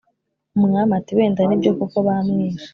[0.57, 2.67] Umwami ati «wenda nibyo koko bamwishe,